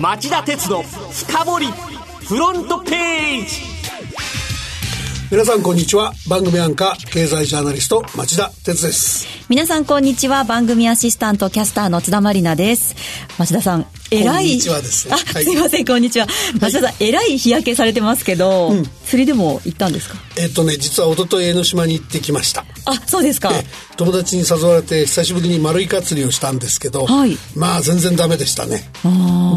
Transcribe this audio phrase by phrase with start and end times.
[0.00, 1.66] 町田鉄の深掘り
[2.28, 3.62] フロントページ。
[5.32, 6.12] 皆さんこんにちは。
[6.28, 9.26] 番組アンカー経済ジャーナリスト町田鉄です。
[9.48, 10.44] 皆さんこんにちは。
[10.44, 12.94] 番組アシスタントキャスターの津田まりなです。
[13.38, 14.44] 町田さんえらい。
[14.44, 15.08] こんにちはです。
[15.12, 16.28] あ、はい、すいません、こんにちは。
[16.60, 20.16] 町田さん、えらい日焼けされてますけど、うん、釣りでも行ったんですか？
[20.38, 22.64] えっとね、実は一昨日江ノ島に行ってきました。
[22.88, 23.50] あ、そうですか。
[23.96, 28.90] 友達に誘われて久しぶりに丸イカ釣りをしたんですけど、はい、まあ全然ダメでしたね。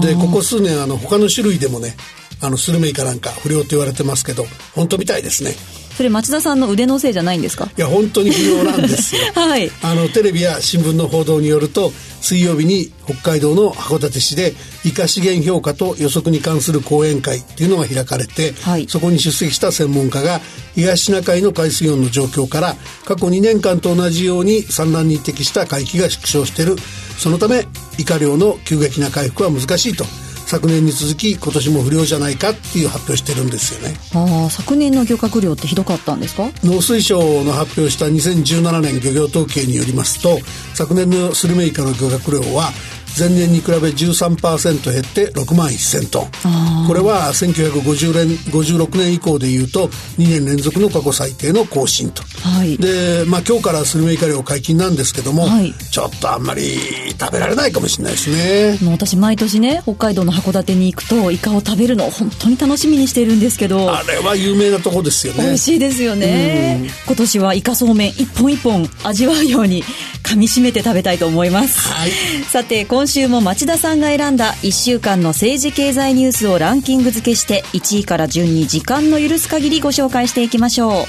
[0.02, 1.96] で、ここ数年、あの、他の種類でもね、
[2.41, 5.54] あの、スルメイカなんか不良って言われてますけど、本当みたいですね。
[5.95, 7.69] それ町田さんの腕のせいじゃないんですか？
[7.77, 9.21] いや本当に不要なんですよ。
[9.36, 9.69] はい。
[9.83, 11.91] あのテレビや新聞の報道によると
[12.21, 20.39] 水曜日に北海道の函館市でイカ資源評価と予測に関する講演会っていうのが開かれて、はい、そこに出席した専門家が
[20.75, 26.77] 東シナ海の海水温の状況から過去2年間と同じように産卵に適した海域が縮小している。
[27.19, 27.68] そのため
[27.99, 30.05] イカ漁の急激な回復は難しいと
[30.51, 33.95] 昨年に続き今年も不良じゃないかっていう発表してるんですよね。
[34.13, 36.49] ああ昨年の漁獲量ってひどかったんですか？
[36.66, 40.39] 農水省の発表した2017年漁業統計によりますと
[40.73, 42.72] 昨年のスルメイカの漁獲量は
[43.17, 46.87] 前年に比べ13%減って6万1000トン。
[46.87, 56.77] これは1956年 ,56 年以降でいうと2年連続の過去最低の更新と、はい、で、まあ、今日からスルメイカ漁解禁なんですけども、はい、ちょっとあんまり
[57.19, 58.79] 食べられないかもしれないですね。
[58.91, 65.43] 私毎年ね北海道の函館に行くとイカを食べるのを本当に楽しみにしてるんですけどあれは有名なとこですよね。
[65.43, 66.89] 美味しいですよね。
[67.05, 69.83] 今年はイカそうめん一本一本味わうように
[70.23, 72.11] 噛み締めて食べたいと思います、はい、
[72.43, 81.05] さて今週も町田さんが選んだ1週間の政治経済ニュースをランキング付けして1位から順に時間の許す限りご紹介していきましょ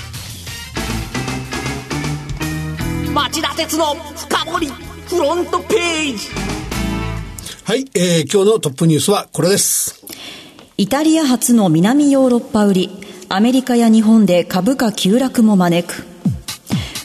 [3.08, 3.10] う。
[3.12, 4.66] 町田鉄の深掘り
[5.06, 6.28] フロントページ。
[7.64, 10.04] はい、えー、今日のトップニュースはこれです。
[10.76, 12.90] イタリア発の南ヨーロッパ売り。
[13.28, 16.11] アメリカや日本で株価急落も招く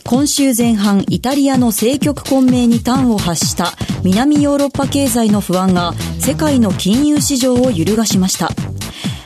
[0.07, 3.73] 今週前半、イタリアの政局混迷に端を発した
[4.05, 8.49] 南ヨーロッパ経済の不安が世界の金融市場を揺るがしました。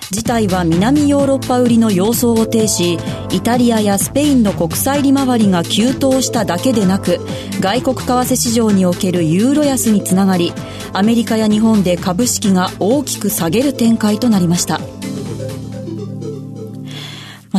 [0.09, 2.97] 事態は南ヨーロッパ売りの様相を呈し、
[3.31, 7.19] イタリアやスペインの国債利回りが急騰しただけでなく、
[7.59, 10.51] 外国為替市場におけるユーロ安につながり、
[10.93, 14.81] アメリカや日本で株式が大きく下げる展開となりました。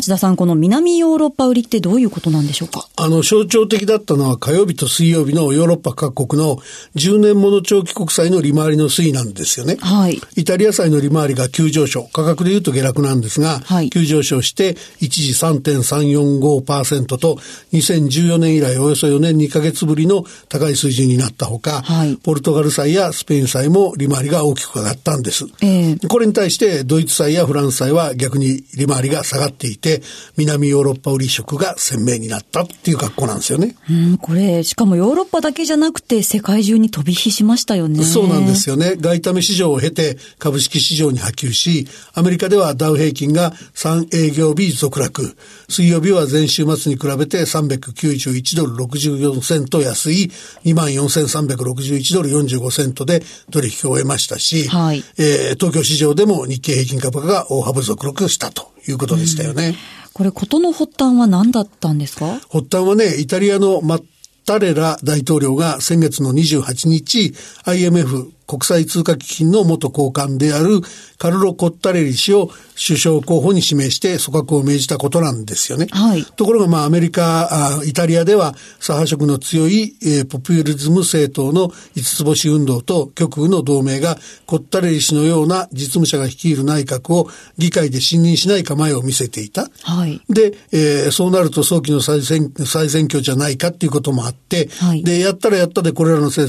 [0.02, 2.88] 町田さん、この南ヨーロッパ売りってどういうことなんでしょうか？
[2.96, 6.56] あの、象徴的だったのは火曜日と水曜日のヨーロッパ各国の
[6.96, 9.76] 10年もの長期国債の利回りの推移なんですよね。
[9.80, 10.20] はい。
[10.34, 12.02] イタリア債の利回りが急上昇。
[12.12, 17.38] 価格で言うと下落なんですが、はい、急上昇して一時3.345%と
[17.72, 25.44] 2014年以来およそ4年2ヶ月ぶりの高い水準になったほか、はい、ポルトガル債やスペイン債も利回りが大きく上がったんです。
[25.62, 29.91] えー、これに対してドイツ債やフランス債は逆に利回りが下がっていて、て、
[30.36, 33.76] 南ヨーロッパ売り色が鮮明になったっていう格好なんですよね。
[33.90, 38.04] うん、これ、しかもヨーロッパだけじゃなくて世界中に飛び火しましたよね。
[38.04, 38.96] そうなんですよね。
[38.98, 45.36] 外為市場を経て株式市場に波及し、アメリカではダウ平均が3営業日続落。
[45.68, 50.30] 水曜日は前週末に比べて391ドル64セント安い
[50.64, 59.74] 24,361ドル45セントで取引を終えましたし、はい、えー、東京市場でも日経平均株価が大幅続落したということでしたよね。
[60.12, 62.40] これ、事の発端は何だったんですか？
[62.50, 64.04] 発端はね、イタリアのマッ
[64.44, 67.32] タレラ大統領が先月の28日、
[67.64, 70.82] IMF 国際通貨基金の元高官である
[71.16, 75.86] カルロ・コッタレリ氏を首相候補に指名して組閣を命じたことなんですよね。
[75.90, 89.70] はい、ところがまあアメリカ、あイタリアでは左派色の強い、えー、ポピュリズム政党の五つ星運動と極右の同盟がコッタレリ氏のような実務者が率いる内閣を議会で信任しない構えを見せていた。
[89.84, 96.48] はい、で、えー、そうなると早期の再選再選挙じゃないかっていうこともあって、はい、で、やったらやったでこれらの勢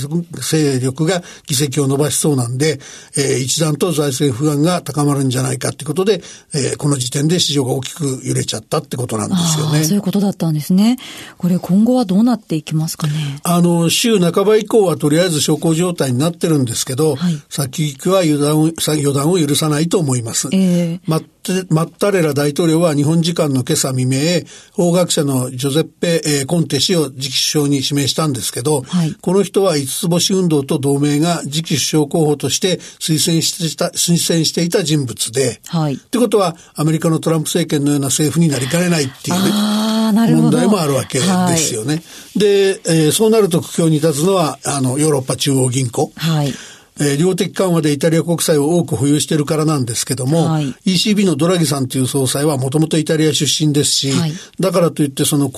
[0.81, 2.80] 力が議席を伸ばしそうなんで、
[3.16, 6.22] えー、一段と財政不安が高まるんじゃないかってことで、
[6.53, 9.84] えー、この時点で市場が大きく揺れちゃったってことなんですよね。
[9.84, 10.97] そういうことだったんですね。
[11.38, 13.14] これ今後はどうなっていきますかね？
[13.44, 20.50] あの、週半ば以降はとりあえず小康状態になってるんですけど、はい、先行きは油断を、予断を許さないと思います。
[20.52, 21.23] えー、
[21.69, 35.95] マッタレラ大統領は日本時間の今朝未明、法学者のジョゼッペ・えー、コンテ氏を次期首相に指名したんですけど、はい、この人は五つ星運動と同盟が次期首相候補として推薦してた、推薦していた人物で、はい。
[35.95, 41.25] ってことは、アメリカのトランプ政権のような政府になりかねないっていうね、問題もあるわけで
[41.57, 41.95] すよね。
[41.95, 41.99] は
[42.35, 46.11] い、で、えー、そうなると苦境に立つのは、あの、ヨーロッパ中央銀行。
[46.16, 46.53] はい。
[46.99, 55.51] えー、量的緩和でイタリア国債を多く保有しているからなんですけども、はい、ECB のドラギさんという総裁はもともとイタリア出身ですし、はい、だからといってその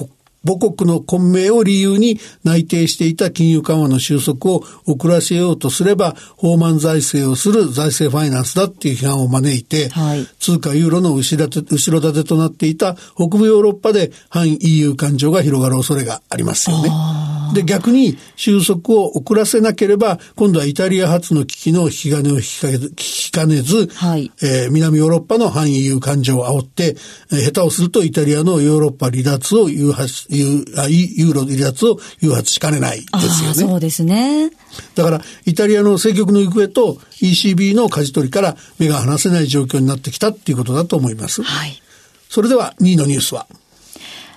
[0.45, 17.34] 母国の混迷を理由に内定していた金融緩和の収束を遅らせようとすれば、放満財政をする財政ファイナンスだっていう批判を招いて、はい、通貨ユーロの後ろ盾となっていた北部ヨーロッパで反 EU 感情が広がる恐れがありますよね。
[17.53, 22.41] で、逆に収束を遅らせなければ、今度はイタリア発の危機の引き金を引
[22.95, 26.95] きかねず、はい、えー、南ヨーロッパの反 EU 感情を煽って、
[27.31, 33.53] えー、下手をするとイタリアのヨーロッパ離脱を誘発、ユーロ離脱を誘発しかねないですよね。
[33.55, 34.51] そうですね。
[34.95, 41.43] だから、イタリアの政局の行方と ECB の舵取りから目が離せない状況になってきたっていうことだと思います。
[41.43, 41.81] はい。
[42.29, 43.47] それでは2位のニュースは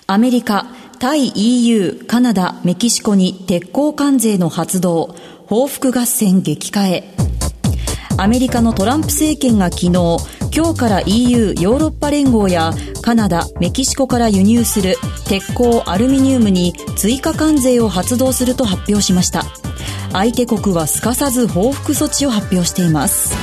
[0.07, 0.67] アメリカ、
[0.99, 5.15] 対 EU、カナダ、メキシコに鉄鋼関税の発動、
[5.47, 7.05] 報復合戦激化へ。
[8.17, 9.91] アメリカのトランプ政権が昨日、
[10.55, 14.97] 今日から EU ヨーロッパ連合やカナダ、メキシコから輸入する
[15.29, 19.45] 鉄鋼、アルミニウムに追加関税を発動すると発表しました。
[20.13, 23.37] 相手国はすかさず報復措置を発表しています。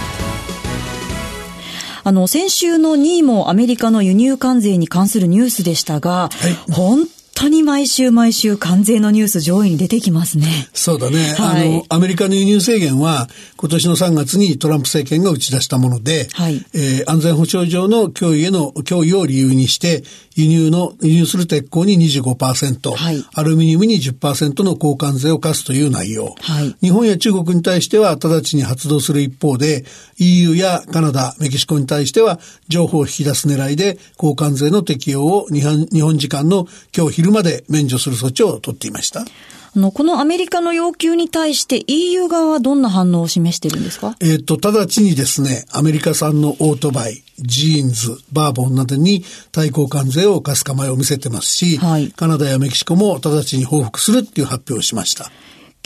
[2.03, 6.29] あの、先週の2位もアメリカの輸入関税に関するニュースでしたが、は
[6.69, 10.47] い、本当に毎週毎週関税のニュース上位に出てきますね。
[10.73, 11.35] そうだね。
[11.37, 13.27] はい、あの、アメリカの輸入制限は
[13.57, 20.03] 今年の3月にトランプ政権が打ち出したもので、はい、えー、安全保障上の脅威への脅威を理由にして、
[20.35, 29.85] 輸入の、輸入する鉄鋼に25%、はい、アルミニウムに10%の交換税を課すという内容、はい、日本や中国に対しては直ちに発動する一方で、
[30.17, 39.21] EU やカナダ、メキシコに対しては情報を引き出す狙いで高関税の適用を日本日本時間の今日昼まで免除する措置を取っていました。
[39.21, 44.15] あの、このアメリカの要求に対して EU 側はどんな反応を示してるんですか？
[44.21, 55.29] えっ、と、直ちにですね、アメリカ産のオートバイ、ジーンズ、バーボンなどに対抗関税を課す構えを見せてますし、はい、カナダやメキシコも直ちに報復するっていう発表をしました。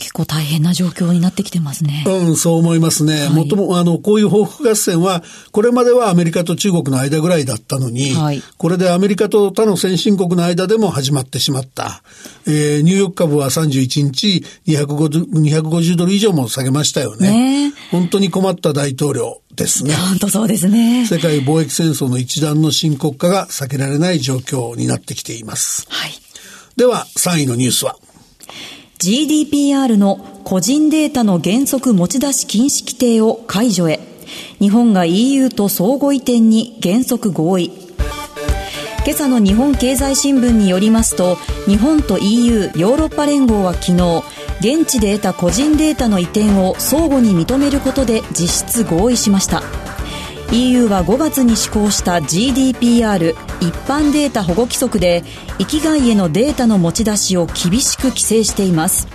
[0.00, 2.04] 結構大変な状況になってきてますね。
[2.06, 3.26] うん、そう思いますね。
[3.26, 12.02] はい、もとも、あの、こういう報復合戦は、これまではアメリカと中国の間ぐらいだったのに、はい、これでアメリカと他の先進国の間でも始まってしまった。
[12.46, 17.68] えー、ニューヨーク株は31日250、250ドル以上も下げましたよね。
[17.68, 19.94] ね本当に困った大統領ですね。
[19.94, 21.04] 本当そうですね。
[21.04, 25.86] 世界貿易戦争の一段の深刻化が避けられない状況になってきています。
[25.90, 26.12] はい。
[26.76, 27.96] では、3位のニュースは
[29.00, 33.98] GDPR の個人データの原則持ち出し禁止規定を解除へ。
[34.58, 37.72] 日本が EU と相互移転に原則合意。
[39.06, 41.36] 今朝の日本経済新聞によりますと
[41.66, 44.22] 日本と EU ヨーロッパ連合は昨日
[44.60, 49.62] 現地で得た個人データの移転を相互に認めることで実質合意しました。
[50.52, 55.22] EU は5月に施行した GDPR 一般データ保護規則で
[55.60, 59.06] 域外へのデータの持ち出しを厳しく規制しています。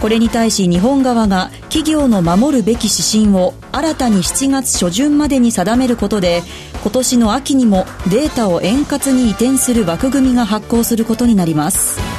[0.00, 6.42] これに対し日本側が企業の守るべき指針を新たに7月初旬までに定めることで
[6.82, 12.15] 今年の秋にもデータを円滑に移転する枠組みが発行することになります。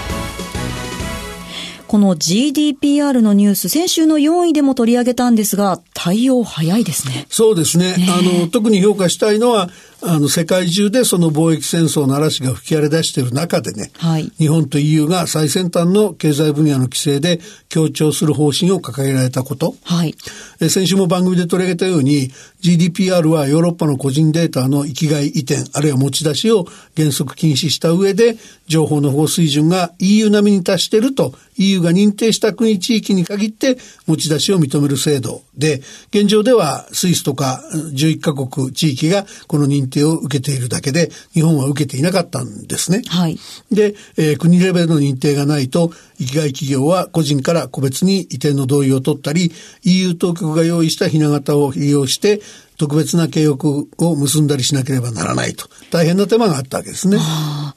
[1.87, 7.25] この GDPR のニュース、先週の4位でも取り上げたんですが、対応早いですね。
[7.29, 7.95] そうですね。
[7.95, 9.69] ねあの、特に評価したいのは、
[10.01, 17.39] あの、世界中でその貿易戦争の嵐が吹き荒れ出している中でね、はい、日本と EU が最先端の経済分野の規制で
[17.69, 19.75] 強調する方針を掲げられたこと。
[19.83, 20.13] はい、
[20.59, 28.37] え先週も番組で取り上げたように、GDPR はヨーロッパの個人データの域外移転、あるいは持ち出しを原則禁止した上で、
[28.67, 43.01] 情報の保護水準が EU 並みに達していると EU が認定した国地域に限って持ち出しを認める制度で、現状ではスイスとか11カ国地域がこの認定を受けているだけで、日本は受けていなかったんですね。
[43.07, 43.39] はい。
[43.71, 49.51] で、えー、国レベルの認定がないと、域外企業は個人から個別に移転の同意を取ったり、
[49.83, 52.41] EU 当局が用意したひな形を利用して、
[52.77, 55.67] 特別な契約を結んだりしなければならないと。
[55.91, 57.17] 大変な手間があったわけですね。
[57.19, 57.73] あ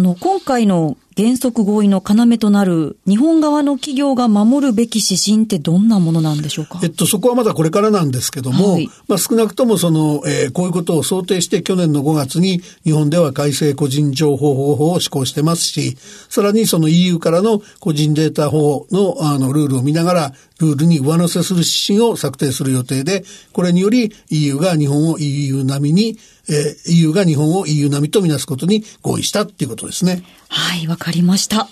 [0.00, 6.80] の、今回の原則合意の要となる日本側の企業が守るべき指針ってどんなものなんでしょうか？
[6.82, 15.96] えっと、そこはまだこれからなんですけども、はい、まあ少なくともその、えー、こういうことを想定して去年の5月に日本では改正個人情報保護法を施行してますし、
[16.28, 30.22] さらにその EU からの個人データ保護のあのルールを見ながらルールに上乗せする指針を策定する予定で、これにより EU が日本を EU 並みに、えー、EU が日本を EU 並みとみなすことに合意したっていうことですね。
[30.48, 31.68] はい、わかりました。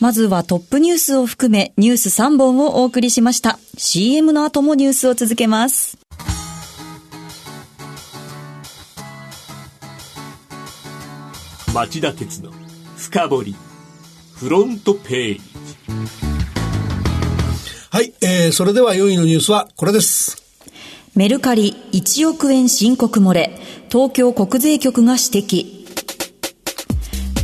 [0.00, 3.58] まずはトップニュースを含めニュース3本をお送りしました。
[3.76, 5.98] CM の後もニュースを続けます。
[11.74, 12.52] 町田鉄の
[12.98, 13.56] 深掘り
[14.34, 15.40] フロントページ
[17.90, 20.42] はい、えー、それでは4位のニュースはこれです。
[21.14, 23.58] メルカリ1億円申告漏れ、
[23.92, 25.84] 東京国税局が指摘。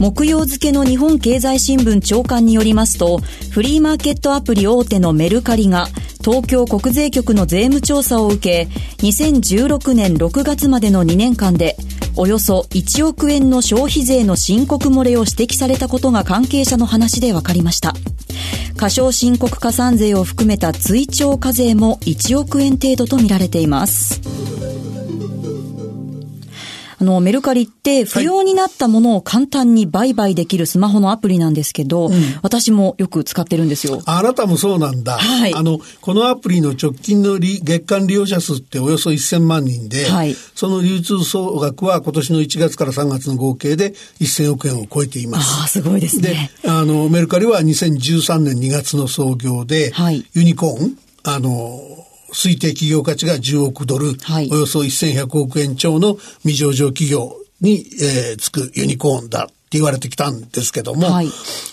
[0.01, 3.19] 木曜付の日本経済新聞長官によりますと、
[3.51, 5.89] フリーマーケットアプリ大手のメルカリが、
[6.25, 8.69] 東京国税局の税務調査を受け、
[9.05, 11.77] 2016年6月までの2年間で、
[12.17, 17.93] およそ1億円の消費税の申告漏れを指摘されたことが関係者の話で分かりました。
[18.79, 24.38] 過少申告加算税を含めた追徴課税も1億円程度とみられています。
[27.01, 32.13] あの、メルカリって不要になったものを簡単に売買できるスマホのアプリなんですけど、うん、
[32.43, 34.03] 私もよく使ってるんですよ。
[34.07, 35.19] あなたもそうなんだ。
[35.19, 35.55] はい。
[35.55, 45.61] あの、このアプリの直近の月間利用者数っておよそ1000万人で、はい、その流通総額は今年の1月から3月の合計で1000億円を超えています。
[45.61, 46.51] ああ、すごいですね。
[46.63, 51.81] で、あの、メルカリは2013年2月の創業で、はい、ユニコーン、あの、
[52.33, 61.29] 推定企業価値が10億ドル、はい、およそ1100億円超の未上場企業に、えー、つくユニコーンだ言われてきたんですけども、はい、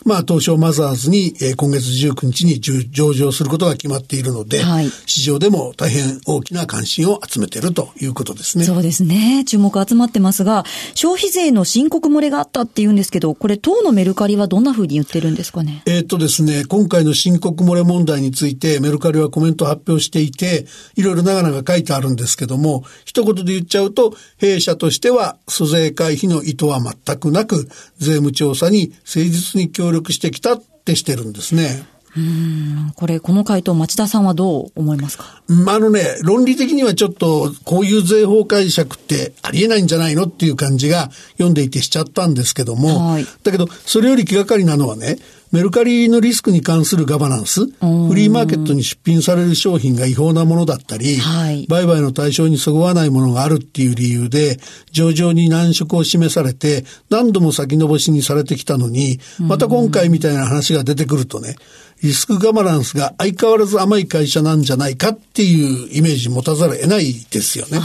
[0.06, 8.66] まあ東証マザーズに、えー、今月19日に上場することが決まっているので、はい、市場でも大変大きな関心を集めているということですね。
[8.66, 9.44] そうですね。
[9.46, 15.84] 注目集まってますが、消費税の申告漏れがあったっていうんですけど、これ当のメルカリはどんなふうに言ってるんですかね？
[15.86, 31.86] えー、っとですね、今回の申告漏れ問題についてメルカリはコメントを発表していて、いろいろ長々書いてあるんですけども、一言で言っちゃうと、弊社としては租税回避の意図は全くなく、税務調査に誠実に協力してきたってしてるんですね。
[32.18, 35.42] うん、これ、この回答、町田さんはどう思いますか？
[35.50, 45.18] あのね、論理的にはちょっと、こういう税法解釈ってありえないんじゃないのっていう感じが読んでいてしちゃったんですけども、はい、だけど、それより気がかりなのはね、
[45.52, 47.70] メルカリのリスクに関するガバナンス、フ
[48.16, 54.58] リーマーケットに出品される商品が違法なものだったり、はい、売買の対象にそぐわないものがあるっていう理由で、
[54.92, 61.56] 上場に難色を示されて、何度も先延ばしにされてきたのに、また今回みたいな話が出てくるとね、
[62.05, 67.79] リスクガバナンスが相変わらず甘い会社なんじゃないかっていうイメージ持たざるを得ないですよね。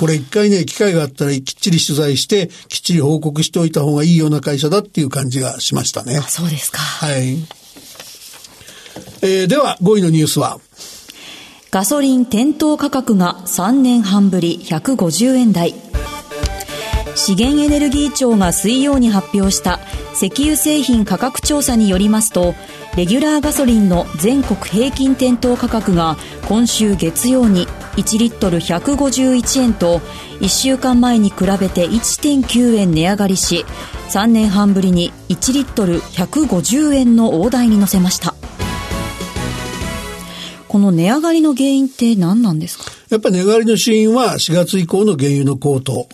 [0.00, 6.18] これ一回ね、機会があったらきっちり取材して、きっちり報告しておいた方がいいような会社だっていう感じがしましたね。
[6.22, 6.78] そうですか。
[6.78, 7.36] はい。
[9.20, 10.58] えー、では、5位のニュースは
[11.70, 15.74] ガソリン店頭価格が3年半ぶり150円台。
[17.16, 19.80] 資源エネルギー庁が水曜に発表した
[20.14, 22.54] 石油製品価格調査によりますと、
[22.94, 30.00] レギュラーガソリンの全国平均店頭価格が今週月曜に1リットル151円と
[30.40, 33.64] 1週間前に比べて1.9円値上がりし
[34.10, 38.34] 3年半ぶりに1リットル150円の大台に乗せました。
[40.68, 42.84] この値上がりの原因って何なんですか？
[43.10, 46.08] やっぱり値上がりの主因は4月以降の原油の高騰。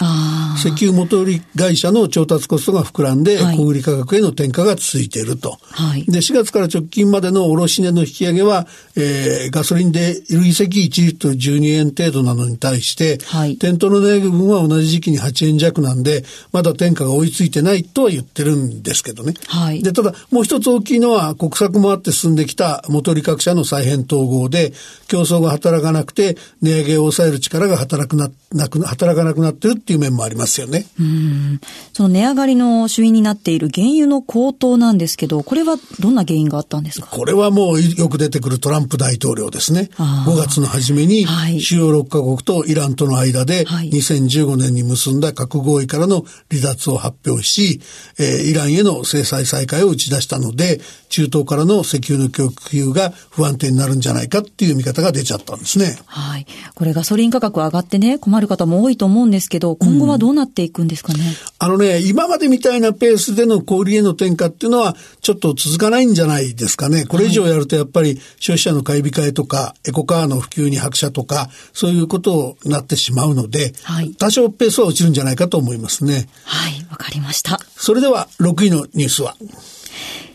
[0.58, 5.58] 石油元売り会社の調達コストが膨らんで、小売価格への転嫁が続いていると。
[5.70, 19.34] はい、で、4月から直近までの卸値の引き上げは、えー、ガソリンで累積1リットル12円程度なのに対して、はい、店頭の値上げ分は同じ時期に8円弱なんで、まだ転嫁が追いついてないとは言ってるんですけどね。
[19.48, 24.72] はい、で、ただ、もう一つ大きいのは、国策もあって進んできた元売り各社の再編統合で、
[25.08, 30.86] 競争が働かなくて、値上げを抑える力が働くな、なく、働かなくなってるっていう面もありますよね。
[31.00, 31.60] うん。
[31.92, 37.06] その値上がりの主因になっている原油の高騰なんですけど、これはどんな原因があったんですか？
[37.06, 39.90] これはもうよく出てくるトランプ大統領ですね。
[39.96, 41.26] 5月の初めに、
[41.60, 47.80] 主要6カ国とイランとの間で、2015年に結んだ核合意からの離脱を発表し、
[48.18, 55.98] えー、イランへの制裁再開を打ち出したので、中東からの石油の供給が不安定になるんじゃないかっていう見方が出ちゃったんですね。
[56.06, 56.46] はい。
[56.74, 61.20] これガソリン価格上がってね、困る方も多いと思うんですけど、今後はどうなっていくんですかね？
[61.20, 67.04] うん、あのね、今までみたいなペースでの小売への転嫁っていうのは、ちょっと続かないんじゃないですかね。
[67.04, 76.26] これ以上やるとやっぱり消費者の買い控えとか、エコカーの普及に拍車とか、そういうことになってしまうので、はい、多少ペースは落ちるんじゃないかと思いますね。
[76.44, 77.60] はい、わかりました。
[77.76, 79.36] それでは6位のニュースは？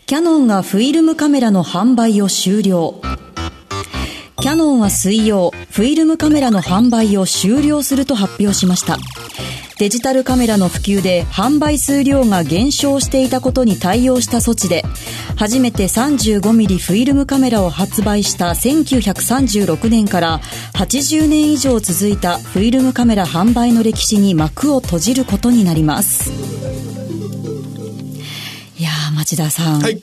[0.06, 3.02] キャノンがフィルムカメラの販売を終了。
[4.40, 8.96] キャノンは水曜、フィルムカメラの販売を終了すると発表しました。
[9.78, 14.84] デジタルカメラの普及で販売数量が減少していたことに対応した措置で、
[15.36, 20.40] 初めて 35mm フィルムカメラを発売した1936年から
[20.74, 26.30] 80年以上続いたフィルムカメラ販売の歴史に幕を閉じることになります。
[28.78, 29.80] いやー、町田さん。
[29.80, 30.00] はい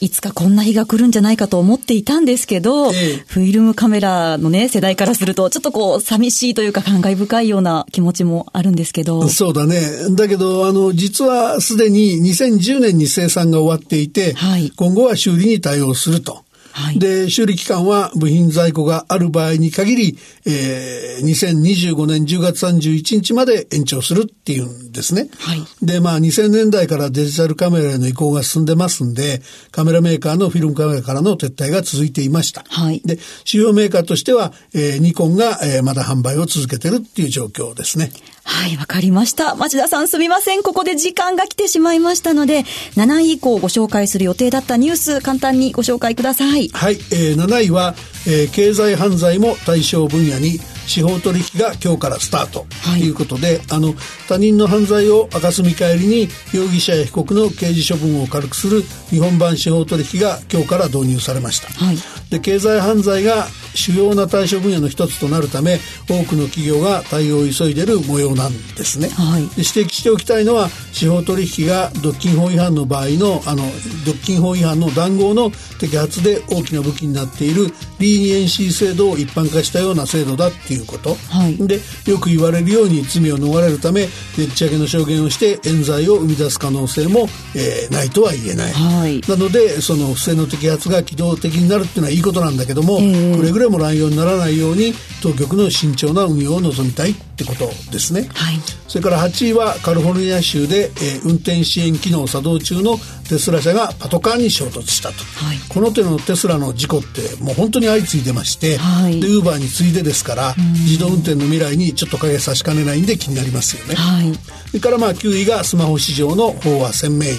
[0.00, 9.28] いつかこんな日が来るんじゃないかと思っていたんですけど、ええ、フィルムカメラのね、世代からすると、ちょっとこう、寂しいというか感慨深いような気持ちもあるんですけど。
[9.28, 9.80] そうだね。
[10.10, 16.44] だけど、あの、実はすでに2010年に生産が終わっていて、はい、今後は修理に対応すると。
[16.78, 25.28] はい、で、修理期間は部品在庫がある場合に限り、えー、2025年10月31日まで延長するっていうんですね。
[25.38, 29.40] はい、で、まあ2000年代からデジタルカメラへの移行が進んでますんで、
[29.70, 32.64] カメラメーカーのフィルムカメラからの撤退が続いていました。
[32.68, 38.10] はい、で、主要メーカーとしては、えー、ニコンが、えー、まだ販売を続けてるっていう状況ですね。
[38.42, 39.54] はい、わかりました。
[39.54, 40.62] 町田さんすみません。
[40.62, 42.64] ここで時間が来てしまいましたので、
[42.96, 46.68] 7位以降ご紹介する予定だったニュース、簡単にご紹介ください。
[46.70, 47.94] はい、えー、7位は、
[48.26, 52.66] えー、経済犯罪も対象分野に司法取引が今日からスタート。
[52.82, 53.08] とい。
[53.10, 53.94] うことで、はい、あの
[54.28, 61.96] 他人の犯罪を明かす見返りに容疑者や被告の刑事処分を軽くする日本版司法取引が今日から導入されました、はい、
[62.30, 65.78] で経済犯罪が主要な対処分野の一つとなるため
[66.08, 73.62] 多くの企業が対応を急いでいる模様なんですね、はい、で指摘しておきたいのは司法取引が独禁法違反の場合のあの
[74.04, 77.68] 独禁法違反の談合の摘発で大きな武器になっている
[77.98, 84.02] リーニエンシー制度を一般化したような制度だっていうこと、はい、でよく言われるように罪を逃れるため
[84.36, 98.56] でっち上げの証言をして冤罪を生み出す可能性も、えー、ないとは言えない、はい、なのでその不正の摘発が機動的になるっていうのはいいことなんだけども、えー、くれぐれも乱用にならないように当局の慎重な運用を望みたいってことですね、はい、
[98.88, 102.96] それから8位はカリフォルニア州で、えー、運転支援機能作動中の
[103.28, 105.14] テスラ車がパトカーに衝突したと、
[105.44, 110.54] はい、この手のテスラの事故ってもう本当に相次いでまして、はい、でウーバーに次いでですから
[110.86, 114.34] 自動運転の未来にちょっと影差しかねないんで気になりますよね、はい、
[114.68, 117.36] それからまあ9位がスマホ市場の方は鮮明に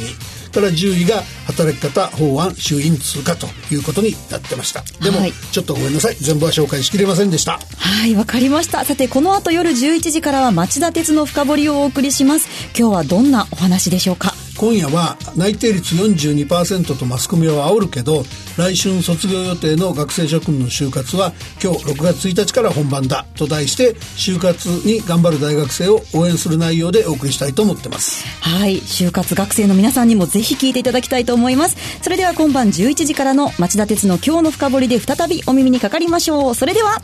[0.50, 4.84] から10位が働き方法案衆院通過ということになってました。
[5.04, 6.16] でも、はい、ちょっとごめんなさい。
[6.16, 7.60] 全部は紹介しきれませんでした。
[7.78, 8.84] はいわかりました。
[8.84, 12.48] さてこの後夜11時からは町田鉄の深掘りをお送りします。
[12.78, 14.34] 今日はどんなお話でしょうか？
[14.60, 18.24] 今夜は内定率42%とマスコミは煽るけど
[18.58, 21.32] 来春卒業予定の学生諸君の就活は
[21.64, 28.28] 今日6月1日から本番だと題して就活に頑張る大学生を応援する内容でお送りしたいと思ってます。
[28.42, 31.78] はい就活学生の皆さんにもぜひ聞いていただきたいと思います。
[32.02, 36.56] それでは今晩11時からの町田鉄の今日の深掘りで再びお耳にかかりましょう。
[36.56, 37.02] それでは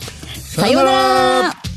[0.57, 0.91] さような
[1.53, 1.74] ら